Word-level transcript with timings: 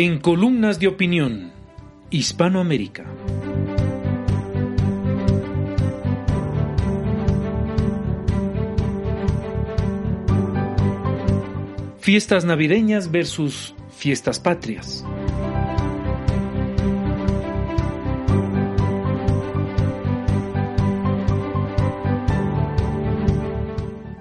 En 0.00 0.20
Columnas 0.20 0.78
de 0.78 0.86
Opinión, 0.86 1.50
Hispanoamérica. 2.10 3.04
Fiestas 11.98 12.44
navideñas 12.44 13.10
versus 13.10 13.74
fiestas 13.90 14.38
patrias. 14.38 15.04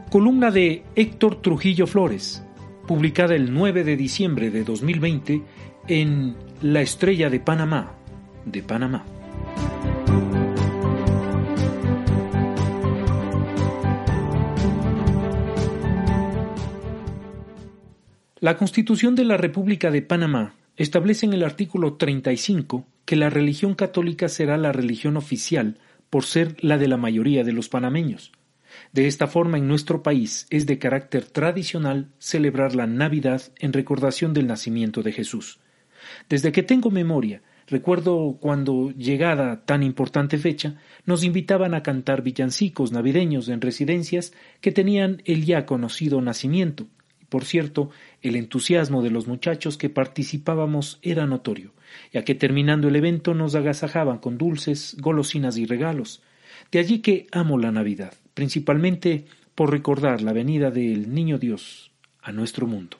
Columna 0.10 0.50
de 0.50 0.82
Héctor 0.96 1.40
Trujillo 1.44 1.86
Flores, 1.86 2.44
publicada 2.88 3.36
el 3.36 3.54
9 3.54 3.84
de 3.84 3.96
diciembre 3.98 4.50
de 4.50 4.64
2020 4.64 5.44
en 5.88 6.36
La 6.62 6.82
Estrella 6.82 7.30
de 7.30 7.40
Panamá, 7.40 7.92
de 8.46 8.64
Panamá. 8.64 9.06
La 18.40 18.56
Constitución 18.56 19.16
de 19.16 19.26
la 19.26 19.36
República 19.36 19.92
de 19.92 20.02
Panamá 20.02 20.54
establece 20.78 21.26
en 21.26 21.34
el 21.34 21.44
artículo 21.44 21.96
35 21.96 22.86
que 23.04 23.16
la 23.16 23.30
religión 23.30 23.76
católica 23.76 24.30
será 24.30 24.58
la 24.58 24.72
religión 24.72 25.18
oficial 25.18 25.80
por 26.10 26.24
ser 26.24 26.56
la 26.64 26.78
de 26.78 26.88
la 26.88 26.98
mayoría 26.98 27.44
de 27.44 27.52
los 27.52 27.68
panameños. 27.68 28.32
De 28.94 29.08
esta 29.08 29.28
forma, 29.28 29.58
en 29.58 29.68
nuestro 29.68 30.04
país 30.04 30.48
es 30.50 30.66
de 30.66 30.80
carácter 30.80 31.26
tradicional 31.26 32.10
celebrar 32.18 32.76
la 32.76 32.88
Navidad 32.88 33.42
en 33.60 33.74
recordación 33.74 34.34
del 34.34 34.48
nacimiento 34.48 35.04
de 35.04 35.12
Jesús. 35.12 35.60
Desde 36.30 36.52
que 36.52 36.64
tengo 36.64 36.92
memoria, 36.92 37.42
recuerdo 37.68 38.38
cuando, 38.40 38.92
llegada 38.92 39.66
tan 39.66 39.84
importante 39.84 40.38
fecha, 40.38 40.76
nos 41.06 41.24
invitaban 41.24 41.74
a 41.74 41.84
cantar 41.84 42.22
villancicos 42.22 42.92
navideños 42.92 43.50
en 43.50 43.62
residencias 43.62 44.34
que 44.62 44.72
tenían 44.72 45.22
el 45.26 45.46
ya 45.46 45.66
conocido 45.66 46.22
nacimiento, 46.22 46.88
por 47.30 47.44
cierto, 47.44 47.90
el 48.22 48.36
entusiasmo 48.36 49.04
de 49.04 49.10
los 49.10 49.28
muchachos 49.28 49.78
que 49.78 49.90
participábamos 49.90 50.98
era 51.02 51.26
notorio, 51.26 51.74
ya 52.14 52.24
que 52.24 52.36
terminando 52.36 52.88
el 52.88 52.96
evento 52.96 53.34
nos 53.34 53.54
agasajaban 53.56 54.20
con 54.20 54.38
dulces, 54.38 54.96
golosinas 55.00 55.58
y 55.58 55.66
regalos. 55.66 56.24
De 56.72 56.80
allí 56.80 57.00
que 57.00 57.28
amo 57.32 57.58
la 57.58 57.72
Navidad, 57.72 58.14
principalmente 58.38 59.26
por 59.56 59.72
recordar 59.72 60.22
la 60.22 60.32
venida 60.32 60.70
del 60.70 61.12
Niño 61.12 61.40
Dios 61.40 61.90
a 62.22 62.32
nuestro 62.32 62.68
mundo. 62.68 62.98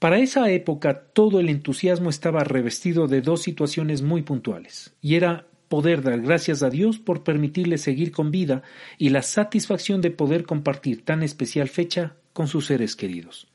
Para 0.00 0.18
esa 0.18 0.50
época 0.50 1.04
todo 1.12 1.38
el 1.38 1.50
entusiasmo 1.50 2.10
estaba 2.10 2.42
revestido 2.42 3.06
de 3.06 3.20
dos 3.20 3.42
situaciones 3.42 4.02
muy 4.02 4.22
puntuales, 4.22 4.92
y 5.00 5.14
era 5.14 5.46
poder 5.68 6.02
dar 6.02 6.20
gracias 6.20 6.64
a 6.64 6.70
Dios 6.70 6.98
por 6.98 7.22
permitirle 7.22 7.78
seguir 7.78 8.10
con 8.10 8.32
vida 8.32 8.64
y 8.98 9.10
la 9.10 9.22
satisfacción 9.22 10.00
de 10.00 10.10
poder 10.10 10.42
compartir 10.42 11.04
tan 11.04 11.22
especial 11.22 11.68
fecha 11.68 12.16
con 12.32 12.48
sus 12.48 12.66
seres 12.66 12.96
queridos. 12.96 13.46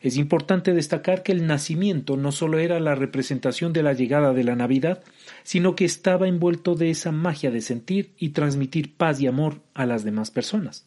Es 0.00 0.16
importante 0.16 0.72
destacar 0.72 1.22
que 1.22 1.32
el 1.32 1.46
nacimiento 1.46 2.16
no 2.16 2.32
solo 2.32 2.58
era 2.58 2.80
la 2.80 2.94
representación 2.94 3.72
de 3.72 3.82
la 3.82 3.92
llegada 3.92 4.32
de 4.32 4.44
la 4.44 4.56
Navidad, 4.56 5.02
sino 5.42 5.76
que 5.76 5.84
estaba 5.84 6.28
envuelto 6.28 6.74
de 6.74 6.90
esa 6.90 7.12
magia 7.12 7.50
de 7.50 7.60
sentir 7.60 8.12
y 8.18 8.30
transmitir 8.30 8.96
paz 8.96 9.20
y 9.20 9.26
amor 9.26 9.60
a 9.74 9.86
las 9.86 10.04
demás 10.04 10.30
personas. 10.30 10.86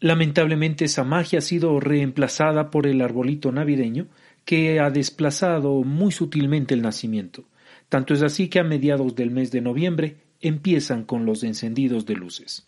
Lamentablemente 0.00 0.84
esa 0.84 1.04
magia 1.04 1.38
ha 1.38 1.42
sido 1.42 1.80
reemplazada 1.80 2.70
por 2.70 2.86
el 2.86 3.00
arbolito 3.00 3.52
navideño, 3.52 4.08
que 4.44 4.78
ha 4.80 4.90
desplazado 4.90 5.82
muy 5.82 6.12
sutilmente 6.12 6.74
el 6.74 6.82
nacimiento. 6.82 7.44
Tanto 7.88 8.14
es 8.14 8.22
así 8.22 8.48
que 8.48 8.60
a 8.60 8.64
mediados 8.64 9.14
del 9.14 9.30
mes 9.30 9.50
de 9.50 9.60
noviembre 9.60 10.16
empiezan 10.40 11.04
con 11.04 11.24
los 11.24 11.42
encendidos 11.42 12.06
de 12.06 12.16
luces. 12.16 12.66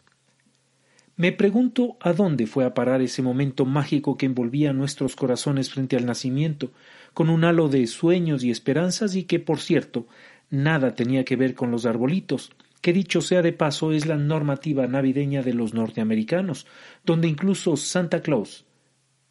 Me 1.17 1.33
pregunto 1.33 1.97
a 2.01 2.13
dónde 2.13 2.47
fue 2.47 2.67
a 2.67 2.75
parar 2.75 3.01
ese 3.01 3.23
momento 3.23 3.65
mágico 3.65 4.19
que 4.19 4.27
envolvía 4.27 4.75
nuestros 4.75 5.17
corazones 5.17 5.71
frente 5.71 5.97
al 5.97 6.05
nacimiento, 6.05 6.73
con 7.15 7.31
un 7.31 7.45
halo 7.45 7.69
de 7.69 7.87
sueños 7.87 8.45
y 8.45 8.51
esperanzas 8.51 9.17
y 9.17 9.25
que, 9.25 9.41
por 9.41 9.59
cierto, 9.59 10.07
nada 10.51 10.95
tenía 10.95 11.25
que 11.25 11.37
ver 11.37 11.55
con 11.55 11.71
los 11.71 11.87
arbolitos, 11.87 12.53
que 12.83 12.93
dicho 12.93 13.23
sea 13.23 13.41
de 13.41 13.55
paso 13.55 13.93
es 13.93 14.05
la 14.05 14.19
normativa 14.19 14.87
navideña 14.87 15.43
de 15.43 15.55
los 15.55 15.73
norteamericanos, 15.73 16.67
donde 17.03 17.29
incluso 17.29 17.79
Santa 17.79 18.21
Claus 18.21 18.67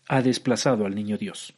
ha 0.07 0.23
desplazado 0.23 0.87
al 0.87 0.95
niño 0.95 1.17
Dios. 1.17 1.53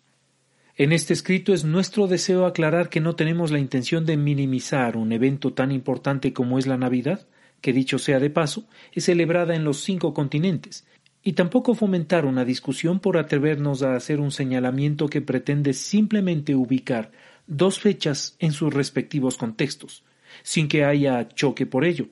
En 0.76 0.92
este 0.92 1.14
escrito 1.14 1.54
es 1.54 1.64
nuestro 1.64 2.06
deseo 2.06 2.46
aclarar 2.46 2.90
que 2.90 3.00
no 3.00 3.16
tenemos 3.16 3.50
la 3.50 3.60
intención 3.60 4.06
de 4.06 4.18
minimizar 4.18 4.98
un 4.98 5.14
evento 5.14 5.54
tan 5.54 5.72
importante 5.72 6.34
como 6.34 6.60
es 6.60 6.68
la 6.68 6.78
Navidad, 6.78 7.26
que 7.62 7.74
dicho 7.74 8.00
sea 8.00 8.20
de 8.20 8.30
paso, 8.30 8.68
es 8.94 9.06
celebrada 9.06 9.56
en 9.56 9.64
los 9.64 9.84
cinco 9.84 10.14
continentes, 10.14 10.86
y 11.24 11.34
tampoco 11.34 11.76
fomentar 11.76 12.26
una 12.26 12.46
discusión 12.46 13.00
por 13.00 13.18
atrevernos 13.18 13.84
a 13.84 13.96
hacer 13.96 14.22
un 14.22 14.32
señalamiento 14.32 15.10
que 15.10 15.22
pretende 15.22 15.74
simplemente 15.74 16.56
ubicar 16.56 17.12
dos 17.48 17.80
fechas 17.80 18.36
en 18.40 18.54
sus 18.54 18.74
respectivos 18.74 19.38
contextos, 19.38 20.04
sin 20.44 20.68
que 20.68 20.86
haya 20.86 21.28
choque 21.28 21.66
por 21.66 21.84
ello. 21.84 22.08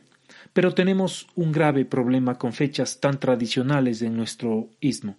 Pero 0.54 0.74
tenemos 0.74 1.28
un 1.36 1.52
grave 1.52 1.86
problema 1.86 2.38
con 2.38 2.54
fechas 2.54 3.00
tan 3.00 3.20
tradicionales 3.20 4.02
en 4.02 4.18
nuestro 4.18 4.70
istmo, 4.80 5.18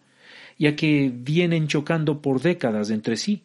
ya 0.58 0.76
que 0.76 1.10
vienen 1.14 1.68
chocando 1.68 2.20
por 2.20 2.40
décadas 2.40 2.90
entre 2.90 3.16
sí. 3.16 3.44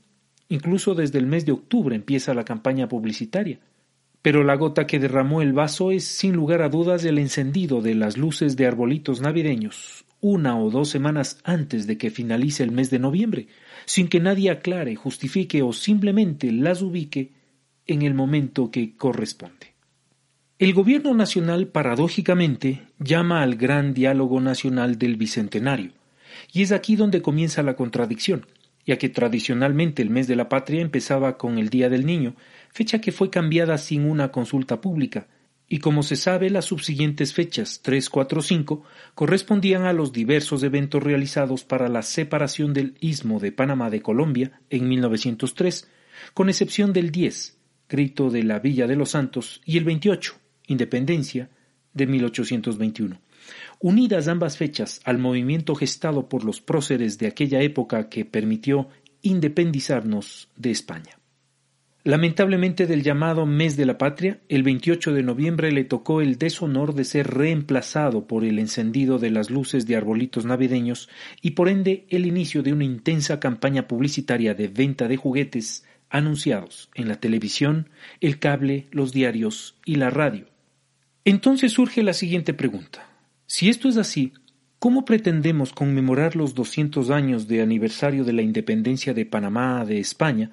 Incluso 0.49 0.95
desde 0.95 1.19
el 1.19 1.27
mes 1.27 1.45
de 1.45 1.53
octubre 1.53 1.95
empieza 1.95 2.33
la 2.33 2.43
campaña 2.43 2.89
publicitaria. 2.89 3.59
Pero 4.21 4.43
la 4.43 4.55
gota 4.55 4.85
que 4.85 4.99
derramó 4.99 5.41
el 5.41 5.53
vaso 5.53 5.91
es 5.91 6.05
sin 6.05 6.33
lugar 6.33 6.61
a 6.61 6.69
dudas 6.69 7.03
el 7.05 7.17
encendido 7.17 7.81
de 7.81 7.95
las 7.95 8.17
luces 8.17 8.55
de 8.55 8.67
arbolitos 8.67 9.21
navideños, 9.21 10.05
una 10.19 10.59
o 10.59 10.69
dos 10.69 10.89
semanas 10.89 11.39
antes 11.43 11.87
de 11.87 11.97
que 11.97 12.11
finalice 12.11 12.63
el 12.63 12.71
mes 12.71 12.91
de 12.91 12.99
noviembre, 12.99 13.47
sin 13.85 14.07
que 14.07 14.19
nadie 14.19 14.51
aclare, 14.51 14.95
justifique 14.95 15.63
o 15.63 15.73
simplemente 15.73 16.51
las 16.51 16.81
ubique 16.83 17.31
en 17.87 18.03
el 18.03 18.13
momento 18.13 18.69
que 18.69 18.95
corresponde. 18.95 19.73
El 20.59 20.73
gobierno 20.73 21.15
nacional, 21.15 21.69
paradójicamente, 21.69 22.83
llama 22.99 23.41
al 23.41 23.55
gran 23.55 23.95
diálogo 23.95 24.39
nacional 24.39 24.99
del 24.99 25.15
Bicentenario, 25.17 25.93
y 26.53 26.61
es 26.61 26.71
aquí 26.71 26.95
donde 26.95 27.23
comienza 27.23 27.63
la 27.63 27.75
contradicción, 27.75 28.45
ya 28.85 28.97
que 28.97 29.09
tradicionalmente 29.09 30.01
el 30.01 30.09
mes 30.09 30.27
de 30.27 30.35
la 30.35 30.49
patria 30.49 30.81
empezaba 30.81 31.37
con 31.37 31.57
el 31.57 31.69
Día 31.69 31.89
del 31.89 32.05
Niño, 32.05 32.35
fecha 32.71 33.01
que 33.01 33.11
fue 33.11 33.29
cambiada 33.29 33.77
sin 33.77 34.05
una 34.05 34.31
consulta 34.31 34.81
pública, 34.81 35.27
y 35.67 35.79
como 35.79 36.03
se 36.03 36.17
sabe 36.17 36.49
las 36.49 36.65
subsiguientes 36.65 37.33
fechas 37.33 37.79
3, 37.81 38.09
4, 38.09 38.41
5 38.41 38.83
correspondían 39.15 39.83
a 39.83 39.93
los 39.93 40.11
diversos 40.11 40.63
eventos 40.63 41.01
realizados 41.01 41.63
para 41.63 41.87
la 41.87 42.01
separación 42.01 42.73
del 42.73 42.95
istmo 42.99 43.39
de 43.39 43.53
Panamá 43.53 43.89
de 43.89 44.01
Colombia 44.01 44.59
en 44.69 44.89
1903, 44.89 45.89
con 46.33 46.49
excepción 46.49 46.91
del 46.91 47.09
10, 47.09 47.57
grito 47.87 48.29
de 48.29 48.43
la 48.43 48.59
Villa 48.59 48.85
de 48.85 48.97
los 48.97 49.11
Santos, 49.11 49.61
y 49.65 49.77
el 49.77 49.85
28, 49.85 50.33
independencia, 50.67 51.49
de 51.93 52.05
1821. 52.05 53.21
Unidas 53.79 54.27
ambas 54.27 54.57
fechas 54.57 55.01
al 55.03 55.17
movimiento 55.17 55.75
gestado 55.75 56.29
por 56.29 56.43
los 56.43 56.61
próceres 56.61 57.17
de 57.17 57.27
aquella 57.27 57.61
época 57.61 58.09
que 58.09 58.25
permitió 58.25 58.89
independizarnos 59.21 60.49
de 60.55 60.71
España. 60.71 61.21
Lamentablemente 62.03 62.87
del 62.87 63.03
llamado 63.03 63.45
Mes 63.45 63.77
de 63.77 63.85
la 63.85 63.99
Patria, 63.99 64.39
el 64.49 64.63
28 64.63 65.13
de 65.13 65.21
noviembre 65.21 65.71
le 65.71 65.83
tocó 65.83 66.21
el 66.21 66.39
deshonor 66.39 66.95
de 66.95 67.03
ser 67.03 67.27
reemplazado 67.27 68.25
por 68.25 68.43
el 68.43 68.57
encendido 68.57 69.19
de 69.19 69.29
las 69.29 69.51
luces 69.51 69.85
de 69.85 69.95
arbolitos 69.95 70.43
navideños 70.43 71.09
y 71.43 71.51
por 71.51 71.69
ende 71.69 72.07
el 72.09 72.25
inicio 72.25 72.63
de 72.63 72.73
una 72.73 72.85
intensa 72.85 73.39
campaña 73.39 73.87
publicitaria 73.87 74.55
de 74.55 74.67
venta 74.67 75.07
de 75.07 75.17
juguetes 75.17 75.85
anunciados 76.09 76.89
en 76.95 77.07
la 77.07 77.19
televisión, 77.19 77.89
el 78.19 78.39
cable, 78.39 78.87
los 78.89 79.13
diarios 79.13 79.75
y 79.85 79.95
la 79.95 80.09
radio. 80.09 80.47
Entonces 81.23 81.71
surge 81.71 82.01
la 82.01 82.13
siguiente 82.13 82.55
pregunta. 82.55 83.10
Si 83.53 83.67
esto 83.67 83.89
es 83.89 83.97
así, 83.97 84.31
¿Cómo 84.79 85.03
pretendemos 85.03 85.73
conmemorar 85.73 86.37
los 86.37 86.55
200 86.55 87.09
años 87.09 87.49
de 87.49 87.61
aniversario 87.61 88.23
de 88.23 88.31
la 88.31 88.41
independencia 88.41 89.13
de 89.13 89.25
Panamá 89.25 89.83
de 89.83 89.99
España 89.99 90.51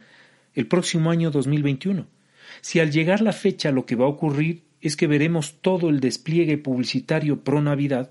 el 0.53 0.67
próximo 0.67 1.13
año 1.13 1.31
2021? 1.31 2.07
Si 2.61 2.81
al 2.81 2.91
llegar 2.91 3.21
la 3.21 3.33
fecha 3.33 3.71
lo 3.71 3.87
que 3.87 3.95
va 3.95 4.07
a 4.07 4.09
ocurrir 4.09 4.65
es 4.81 4.97
que 4.97 5.07
veremos 5.07 5.63
todo 5.63 5.89
el 5.89 6.01
despliegue 6.01 6.59
publicitario 6.59 7.45
pro 7.45 7.63
Navidad, 7.63 8.11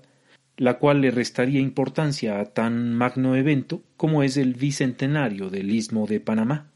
la 0.56 0.78
cual 0.78 1.02
le 1.02 1.10
restaría 1.10 1.60
importancia 1.60 2.40
a 2.40 2.46
tan 2.46 2.94
magno 2.94 3.36
evento 3.36 3.82
como 3.98 4.22
es 4.22 4.38
el 4.38 4.54
bicentenario 4.54 5.50
del 5.50 5.70
Istmo 5.70 6.06
de 6.06 6.18
Panamá. 6.18 6.72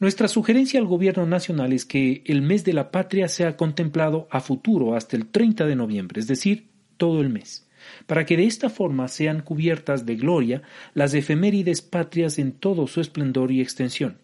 Nuestra 0.00 0.28
sugerencia 0.28 0.78
al 0.78 0.86
Gobierno 0.86 1.26
Nacional 1.26 1.72
es 1.72 1.84
que 1.84 2.22
el 2.24 2.40
mes 2.40 2.64
de 2.64 2.72
la 2.72 2.92
patria 2.92 3.26
sea 3.26 3.56
contemplado 3.56 4.28
a 4.30 4.40
futuro 4.40 4.94
hasta 4.94 5.16
el 5.16 5.26
30 5.26 5.66
de 5.66 5.74
noviembre, 5.74 6.20
es 6.20 6.28
decir, 6.28 6.67
todo 6.98 7.22
el 7.22 7.30
mes 7.30 7.64
para 8.06 8.26
que 8.26 8.36
de 8.36 8.46
esta 8.46 8.70
forma 8.70 9.08
sean 9.08 9.40
cubiertas 9.40 10.06
de 10.06 10.16
gloria 10.16 10.62
las 10.94 11.14
efemérides 11.14 11.82
patrias 11.82 12.38
en 12.38 12.52
todo 12.52 12.86
su 12.86 13.00
esplendor 13.00 13.50
y 13.52 13.60
extensión, 13.60 14.18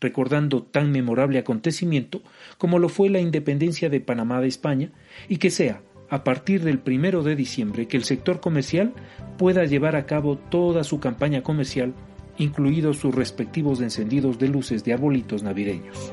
recordando 0.00 0.62
tan 0.62 0.90
memorable 0.90 1.38
acontecimiento 1.38 2.22
como 2.56 2.78
lo 2.78 2.88
fue 2.88 3.10
la 3.10 3.20
independencia 3.20 3.88
de 3.88 4.00
Panamá 4.00 4.40
de 4.40 4.48
España, 4.48 4.90
y 5.28 5.38
que 5.38 5.50
sea, 5.50 5.82
a 6.10 6.24
partir 6.24 6.62
del 6.62 6.78
primero 6.78 7.22
de 7.22 7.36
diciembre, 7.36 7.86
que 7.86 7.96
el 7.96 8.04
sector 8.04 8.40
comercial 8.40 8.94
pueda 9.36 9.64
llevar 9.64 9.96
a 9.96 10.06
cabo 10.06 10.38
toda 10.38 10.84
su 10.84 11.00
campaña 11.00 11.42
comercial, 11.42 11.94
incluidos 12.38 12.98
sus 12.98 13.14
respectivos 13.14 13.80
encendidos 13.80 14.38
de 14.38 14.48
luces 14.48 14.84
de 14.84 14.94
arbolitos 14.94 15.42
navideños. 15.42 16.12